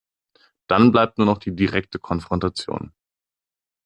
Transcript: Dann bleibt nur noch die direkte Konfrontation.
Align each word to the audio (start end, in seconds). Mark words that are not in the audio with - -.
Dann 0.65 0.91
bleibt 0.91 1.19
nur 1.19 1.27
noch 1.27 1.37
die 1.37 1.55
direkte 1.55 1.99
Konfrontation. 1.99 2.91